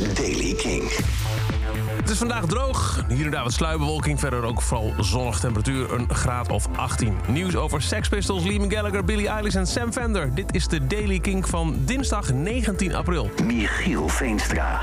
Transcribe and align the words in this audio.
is 0.00 0.14
Daily 0.14 0.54
King. 0.54 0.90
Het 1.96 2.10
is 2.10 2.18
vandaag 2.18 2.46
droog. 2.46 3.04
Hier 3.08 3.24
en 3.24 3.30
daar 3.30 3.42
wat 3.42 3.52
sluierbewolking. 3.52 4.20
Verder 4.20 4.44
ook 4.44 4.62
vooral 4.62 4.94
zonnig 4.98 5.40
temperatuur. 5.40 5.92
Een 5.92 6.14
graad 6.14 6.48
of 6.48 6.68
18. 6.76 7.16
Nieuws 7.28 7.56
over 7.56 7.82
Sex 7.82 8.08
Pistols, 8.08 8.44
Liam 8.44 8.70
Gallagher, 8.70 9.04
Billie 9.04 9.28
Eilish 9.28 9.54
en 9.54 9.66
Sam 9.66 9.92
Fender. 9.92 10.34
Dit 10.34 10.54
is 10.54 10.68
de 10.68 10.86
Daily 10.86 11.18
King 11.18 11.48
van 11.48 11.76
dinsdag 11.84 12.32
19 12.32 12.94
april. 12.94 13.30
Michiel 13.44 14.08
Veenstra. 14.08 14.80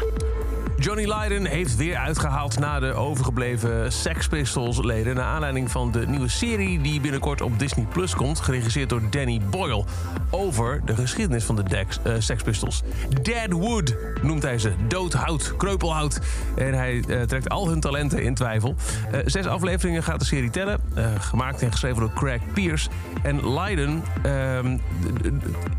Johnny 0.82 1.13
Lydon 1.13 1.45
heeft 1.45 1.75
weer 1.75 1.97
uitgehaald 1.97 2.59
na 2.59 2.79
de 2.79 2.93
overgebleven 2.93 3.91
Sex 3.91 4.27
Pistols-leden... 4.27 5.15
naar 5.15 5.25
aanleiding 5.25 5.71
van 5.71 5.91
de 5.91 6.07
nieuwe 6.07 6.27
serie 6.27 6.82
die 6.82 7.02
binnenkort 7.02 7.41
op 7.41 7.59
Disney 7.59 7.86
Plus 7.86 8.15
komt... 8.15 8.39
geregisseerd 8.39 8.89
door 8.89 9.02
Danny 9.09 9.41
Boyle, 9.50 9.83
over 10.29 10.82
de 10.86 10.96
geschiedenis 10.96 11.43
van 11.43 11.55
de 11.55 11.64
Dex, 11.64 12.00
uh, 12.07 12.14
Sex 12.20 12.43
Pistols. 12.43 12.83
Deadwood 13.21 13.96
noemt 14.21 14.43
hij 14.43 14.59
ze, 14.59 14.71
doodhout, 14.88 15.54
kreupelhout. 15.57 16.19
En 16.55 16.74
hij 16.74 17.04
uh, 17.07 17.21
trekt 17.21 17.50
al 17.50 17.68
hun 17.68 17.79
talenten 17.79 18.24
in 18.24 18.33
twijfel. 18.33 18.75
Uh, 19.11 19.19
zes 19.25 19.46
afleveringen 19.46 20.04
gaat 20.04 20.19
de 20.19 20.25
serie 20.25 20.50
tellen, 20.50 20.79
gemaakt 21.19 21.61
en 21.61 21.71
geschreven 21.71 22.00
door 22.00 22.13
Craig 22.13 22.41
Pierce. 22.54 22.89
En 23.24 23.54
Lydon 23.60 24.04
ehm, 24.24 24.77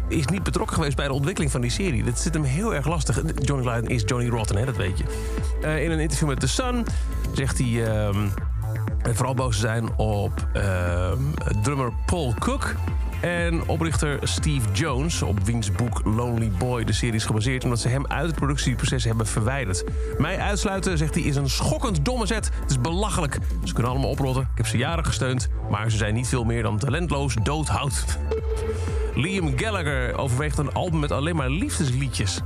is 0.09 0.27
niet 0.27 0.43
betrokken 0.43 0.77
geweest 0.77 0.97
bij 0.97 1.07
de 1.07 1.13
ontwikkeling 1.13 1.53
van 1.53 1.61
die 1.61 1.71
serie. 1.71 2.05
Dat 2.05 2.19
zit 2.19 2.35
hem 2.35 2.43
heel 2.43 2.75
erg 2.75 2.87
lastig. 2.87 3.23
Johnny 3.41 3.69
Lydon 3.69 3.89
is 3.89 4.03
Johnny 4.07 4.29
Rotten, 4.29 4.57
hè, 4.57 4.65
dat 4.65 4.77
weet 4.77 4.92
uh, 5.65 5.83
in 5.85 5.91
een 5.91 6.01
interview 6.01 6.29
met 6.29 6.41
The 6.41 6.49
Sun 6.49 6.87
zegt 7.33 7.59
hij 7.59 7.69
uh, 7.69 8.09
vooral 9.03 9.35
boos 9.35 9.55
te 9.55 9.61
zijn 9.61 9.97
op 9.97 10.49
uh, 10.57 11.13
drummer 11.63 11.93
Paul 12.07 12.35
Cook. 12.39 12.75
En 13.21 13.69
oprichter 13.69 14.19
Steve 14.23 14.73
Jones, 14.73 15.23
op 15.23 15.41
wiens 15.45 15.73
boek 15.73 16.01
Lonely 16.05 16.51
Boy 16.59 16.85
de 16.85 16.93
serie 16.93 17.15
is 17.15 17.25
gebaseerd... 17.25 17.65
omdat 17.65 17.81
ze 17.81 17.89
hem 17.89 18.07
uit 18.07 18.27
het 18.27 18.35
productieproces 18.35 19.05
hebben 19.05 19.27
verwijderd. 19.27 19.85
Mij 20.19 20.39
uitsluiten, 20.39 20.99
zegt 20.99 21.15
hij, 21.15 21.23
is 21.23 21.37
een 21.37 21.51
schokkend 21.51 22.05
domme 22.05 22.27
zet. 22.27 22.51
Het 22.61 22.71
is 22.71 22.81
belachelijk. 22.81 23.39
Ze 23.65 23.73
kunnen 23.73 23.93
allemaal 23.93 24.11
oprotten. 24.11 24.43
Ik 24.43 24.49
heb 24.57 24.67
ze 24.67 24.77
jaren 24.77 25.05
gesteund, 25.05 25.49
maar 25.71 25.91
ze 25.91 25.97
zijn 25.97 26.15
niet 26.15 26.29
veel 26.29 26.45
meer 26.45 26.63
dan 26.63 26.79
talentloos 26.79 27.35
doodhout. 27.43 28.19
Liam 29.15 29.59
Gallagher 29.59 30.19
overweegt 30.19 30.59
een 30.59 30.73
album 30.73 31.01
met 31.01 31.11
alleen 31.11 31.37
maar 31.37 31.51
liefdesliedjes. 31.51 32.41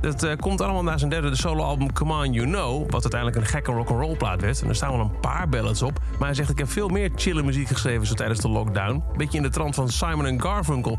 Het 0.00 0.22
uh, 0.22 0.32
komt 0.36 0.60
allemaal 0.60 0.82
na 0.82 0.98
zijn 0.98 1.10
derde 1.10 1.36
soloalbum 1.36 1.92
Come 1.92 2.12
On 2.12 2.32
You 2.32 2.46
Know... 2.46 2.90
wat 2.90 3.02
uiteindelijk 3.02 3.40
een 3.40 3.46
gekke 3.46 3.72
rock'n'roll 3.72 4.16
plaat 4.16 4.40
werd. 4.40 4.62
En 4.62 4.68
er 4.68 4.74
staan 4.74 4.90
wel 4.90 5.00
een 5.00 5.20
paar 5.20 5.48
ballads 5.48 5.82
op. 5.82 6.00
Maar 6.18 6.26
hij 6.26 6.34
zegt, 6.34 6.50
ik 6.50 6.58
heb 6.58 6.70
veel 6.70 6.88
meer 6.88 7.10
chille 7.14 7.42
muziek 7.42 7.68
geschreven... 7.68 8.06
zo 8.06 8.14
tijdens 8.14 8.40
de 8.40 8.48
lockdown. 8.48 9.02
Beetje 9.16 9.36
in 9.36 9.42
de 9.42 9.50
trant 9.50 9.74
van 9.74 9.88
Simon 9.88 10.40
Garfunkel. 10.40 10.98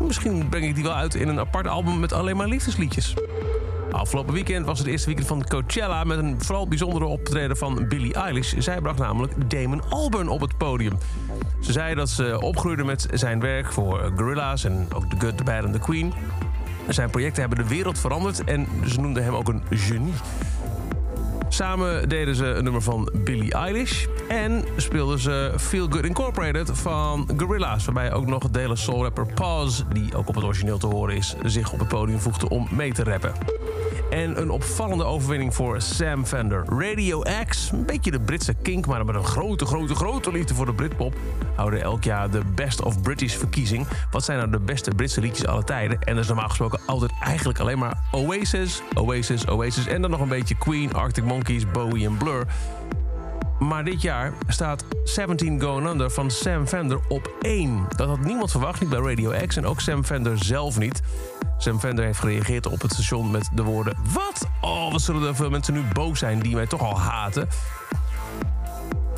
Misschien 0.00 0.48
breng 0.48 0.64
ik 0.64 0.74
die 0.74 0.84
wel 0.84 0.94
uit 0.94 1.14
in 1.14 1.28
een 1.28 1.38
apart 1.38 1.66
album... 1.66 2.00
met 2.00 2.12
alleen 2.12 2.36
maar 2.36 2.48
liefdesliedjes. 2.48 3.14
Afgelopen 3.96 4.34
weekend 4.34 4.66
was 4.66 4.78
het 4.78 4.88
eerste 4.88 5.06
weekend 5.06 5.28
van 5.28 5.44
Coachella... 5.48 6.04
met 6.04 6.18
een 6.18 6.34
vooral 6.38 6.68
bijzondere 6.68 7.04
optreden 7.04 7.56
van 7.56 7.88
Billie 7.88 8.14
Eilish. 8.14 8.54
Zij 8.58 8.80
bracht 8.80 8.98
namelijk 8.98 9.50
Damon 9.50 9.82
Albarn 9.88 10.28
op 10.28 10.40
het 10.40 10.56
podium. 10.56 10.98
Ze 11.60 11.72
zei 11.72 11.94
dat 11.94 12.08
ze 12.08 12.40
opgroeide 12.40 12.84
met 12.84 13.06
zijn 13.12 13.40
werk 13.40 13.72
voor 13.72 14.12
Gorillaz... 14.16 14.64
en 14.64 14.88
ook 14.94 15.04
The 15.04 15.16
Good, 15.18 15.36
The 15.36 15.44
Bad 15.44 15.64
and 15.64 15.72
The 15.72 15.78
Queen... 15.78 16.12
Zijn 16.88 17.10
projecten 17.10 17.40
hebben 17.40 17.58
de 17.58 17.68
wereld 17.74 17.98
veranderd 17.98 18.44
en 18.44 18.66
ze 18.86 19.00
noemden 19.00 19.24
hem 19.24 19.34
ook 19.34 19.48
een 19.48 19.62
genie. 19.70 20.12
Samen 21.48 22.08
deden 22.08 22.34
ze 22.34 22.46
een 22.46 22.64
nummer 22.64 22.82
van 22.82 23.10
Billie 23.24 23.52
Eilish. 23.52 24.06
En 24.28 24.64
speelden 24.76 25.18
ze 25.18 25.52
Feel 25.56 25.86
Good 25.90 26.04
Incorporated 26.04 26.70
van 26.72 27.28
Gorillaz. 27.36 27.84
Waarbij 27.84 28.12
ook 28.12 28.26
nog 28.26 28.50
de 28.50 28.58
hele 28.58 28.76
soulrapper 28.76 29.26
Paz, 29.34 29.82
die 29.92 30.16
ook 30.16 30.28
op 30.28 30.34
het 30.34 30.44
origineel 30.44 30.78
te 30.78 30.86
horen 30.86 31.16
is... 31.16 31.36
zich 31.44 31.72
op 31.72 31.78
het 31.78 31.88
podium 31.88 32.18
voegde 32.18 32.48
om 32.48 32.68
mee 32.70 32.92
te 32.92 33.04
rappen. 33.04 33.32
En 34.10 34.40
een 34.40 34.50
opvallende 34.50 35.04
overwinning 35.04 35.54
voor 35.54 35.80
Sam 35.80 36.24
Fender. 36.24 36.64
Radio 36.68 37.22
X, 37.48 37.70
een 37.72 37.84
beetje 37.84 38.10
de 38.10 38.20
Britse 38.20 38.54
kink... 38.54 38.86
maar 38.86 39.04
met 39.04 39.14
een 39.14 39.24
grote, 39.24 39.66
grote, 39.66 39.94
grote 39.94 40.32
liefde 40.32 40.54
voor 40.54 40.66
de 40.66 40.74
Britpop... 40.74 41.14
houden 41.54 41.80
elk 41.82 42.04
jaar 42.04 42.30
de 42.30 42.42
Best 42.54 42.82
of 42.82 43.02
British 43.02 43.34
verkiezing. 43.34 43.86
Wat 44.10 44.24
zijn 44.24 44.38
nou 44.38 44.50
de 44.50 44.60
beste 44.60 44.90
Britse 44.90 45.20
liedjes 45.20 45.46
aller 45.46 45.64
tijden? 45.64 46.00
En 46.00 46.14
dat 46.14 46.22
is 46.22 46.28
normaal 46.28 46.48
gesproken 46.48 46.80
altijd 46.86 47.10
eigenlijk 47.22 47.58
alleen 47.58 47.78
maar 47.78 47.98
Oasis, 48.12 48.82
Oasis, 48.94 49.48
Oasis... 49.48 49.86
en 49.86 50.02
dan 50.02 50.10
nog 50.10 50.20
een 50.20 50.28
beetje 50.28 50.56
Queen, 50.56 50.94
Arctic 50.94 51.24
Monkeys, 51.24 51.70
Bowie 51.70 52.06
en 52.06 52.16
Blur... 52.16 52.46
Maar 53.58 53.84
dit 53.84 54.02
jaar 54.02 54.32
staat 54.48 54.84
17 55.04 55.60
Going 55.60 55.88
Under 55.88 56.10
van 56.10 56.30
Sam 56.30 56.66
Fender 56.66 56.98
op 57.08 57.30
1. 57.40 57.86
Dat 57.96 58.08
had 58.08 58.20
niemand 58.20 58.50
verwacht, 58.50 58.80
niet 58.80 58.90
bij 58.90 58.98
Radio 58.98 59.46
X 59.46 59.56
en 59.56 59.66
ook 59.66 59.80
Sam 59.80 60.04
Fender 60.04 60.38
zelf 60.38 60.78
niet. 60.78 61.02
Sam 61.56 61.80
Fender 61.80 62.04
heeft 62.04 62.18
gereageerd 62.18 62.66
op 62.66 62.82
het 62.82 62.92
station 62.92 63.30
met 63.30 63.48
de 63.52 63.62
woorden... 63.62 63.96
Wat? 64.12 64.48
Oh, 64.60 64.92
wat 64.92 65.00
zullen 65.00 65.28
er 65.28 65.36
veel 65.36 65.50
mensen 65.50 65.74
nu 65.74 65.82
boos 65.92 66.18
zijn 66.18 66.40
die 66.40 66.54
mij 66.54 66.66
toch 66.66 66.80
al 66.80 67.00
haten? 67.00 67.48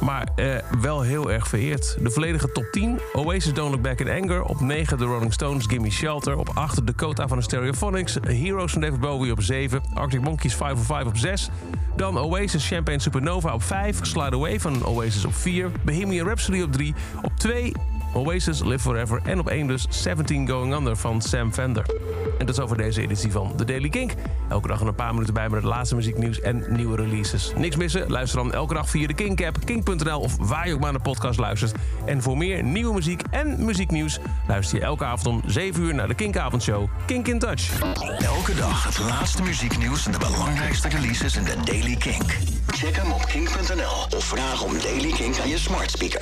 Maar 0.01 0.29
eh, 0.37 0.57
wel 0.81 1.01
heel 1.01 1.31
erg 1.33 1.49
vereerd. 1.49 1.97
De 2.01 2.11
volledige 2.11 2.53
top 2.53 2.69
10. 2.71 3.01
Oasis 3.13 3.55
Don't 3.55 3.71
Look 3.71 3.83
Back 3.83 4.01
in 4.01 4.23
Anger. 4.23 4.43
Op 4.43 4.61
9 4.61 4.99
de 4.99 5.05
Rolling 5.05 5.33
Stones 5.33 5.67
Gimme 5.67 5.91
Shelter. 5.91 6.37
Op 6.37 6.51
8 6.55 6.87
Dakota 6.87 7.29
van 7.29 7.37
de 7.37 7.43
Stereophonics. 7.43 8.17
Heroes 8.21 8.73
van 8.73 8.81
David 8.81 9.01
Bowie 9.01 9.33
op 9.33 9.43
7. 9.43 9.83
Arctic 9.95 10.21
Monkeys 10.21 10.55
505 10.55 11.07
op 11.07 11.17
6. 11.17 11.49
Dan 11.97 12.19
Oasis 12.19 12.69
Champagne 12.69 13.01
Supernova 13.01 13.55
op 13.55 13.63
5. 13.63 13.99
Slide 14.03 14.37
Away 14.37 14.61
van 14.61 14.85
Oasis 14.85 15.25
op 15.25 15.35
4. 15.35 15.71
Bohemian 15.83 16.27
Rhapsody 16.27 16.63
op 16.63 16.73
3. 16.73 16.95
Op 17.23 17.33
2 17.37 17.73
Oasis 18.19 18.63
Live 18.63 18.79
Forever. 18.79 19.21
En 19.25 19.39
op 19.39 19.49
1 19.49 19.67
dus 19.67 19.87
17 19.89 20.49
Going 20.49 20.75
Under 20.75 20.97
van 20.97 21.23
Sam 21.23 21.53
Fender. 21.53 21.85
En 22.39 22.47
dat 22.47 22.57
is 22.57 22.61
over 22.61 22.77
deze 22.77 23.01
editie 23.01 23.33
van 23.33 23.53
The 23.57 23.65
Daily 23.65 23.89
Kink. 23.89 24.13
Elke 24.49 24.69
dag 24.69 24.81
een 24.81 24.95
paar 24.95 25.13
minuten 25.13 25.35
bij 25.35 25.49
met 25.49 25.63
het 25.63 25.71
laatste 25.71 25.95
muzieknieuws 25.95 26.41
en 26.41 26.65
nieuwe 26.69 26.97
releases. 26.97 27.53
Niks 27.57 27.77
missen? 27.77 28.11
Luister 28.11 28.39
dan 28.39 28.53
elke 28.53 28.75
dag 28.75 28.91
via 28.91 29.07
de 29.07 29.15
Kink-app, 29.15 29.57
kink.nl 29.65 30.21
of 30.21 30.37
waar 30.37 30.67
je 30.67 30.75
ook 30.75 30.81
maar 30.81 30.93
naar 30.93 31.03
de 31.03 31.11
podcast 31.11 31.39
luistert. 31.39 31.75
En 32.05 32.23
voor 32.23 32.37
meer 32.37 32.63
nieuwe 32.63 32.95
muziek 32.95 33.23
en 33.31 33.65
muzieknieuws 33.65 34.19
luister 34.49 34.79
je 34.79 34.85
elke 34.85 35.05
avond 35.05 35.27
om 35.27 35.43
7 35.47 35.83
uur 35.83 35.95
naar 35.95 36.09
de 36.09 36.15
Kinkavondshow 36.15 36.89
Kink 37.07 37.29
in 37.29 37.39
Touch. 37.39 37.81
Elke 38.19 38.55
dag 38.55 38.85
het 38.85 38.99
laatste 38.99 39.43
muzieknieuws 39.43 40.07
en 40.07 40.13
de 40.13 40.19
belangrijkste 40.19 40.89
releases 40.89 41.37
in 41.37 41.45
de 41.45 41.55
Daily 41.65 41.97
Kink. 41.97 42.37
Check 42.67 42.97
hem 42.97 43.13
op 43.13 43.25
kink.nl 43.27 44.17
of 44.17 44.25
vraag 44.25 44.63
om 44.63 44.79
Daily 44.79 45.11
Kink 45.11 45.39
aan 45.39 45.49
je 45.49 45.59
smart 45.59 45.91
speaker. 45.91 46.17